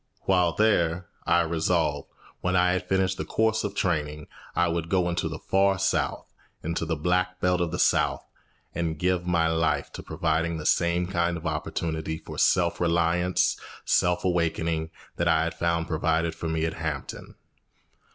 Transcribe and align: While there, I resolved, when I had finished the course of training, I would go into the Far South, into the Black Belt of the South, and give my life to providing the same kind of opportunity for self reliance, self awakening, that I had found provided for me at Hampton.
While 0.21 0.53
there, 0.53 1.09
I 1.27 1.41
resolved, 1.41 2.09
when 2.39 2.55
I 2.55 2.71
had 2.71 2.89
finished 2.89 3.17
the 3.19 3.23
course 3.23 3.63
of 3.63 3.75
training, 3.75 4.25
I 4.55 4.67
would 4.67 4.89
go 4.89 5.07
into 5.09 5.29
the 5.29 5.37
Far 5.37 5.77
South, 5.77 6.25
into 6.63 6.87
the 6.87 6.95
Black 6.95 7.39
Belt 7.39 7.61
of 7.61 7.69
the 7.69 7.77
South, 7.77 8.25
and 8.73 8.97
give 8.97 9.27
my 9.27 9.47
life 9.47 9.91
to 9.93 10.01
providing 10.01 10.57
the 10.57 10.65
same 10.65 11.05
kind 11.05 11.37
of 11.37 11.45
opportunity 11.45 12.17
for 12.17 12.39
self 12.39 12.81
reliance, 12.81 13.57
self 13.85 14.25
awakening, 14.25 14.89
that 15.17 15.27
I 15.27 15.43
had 15.43 15.53
found 15.53 15.85
provided 15.85 16.33
for 16.33 16.47
me 16.49 16.65
at 16.65 16.73
Hampton. 16.73 17.35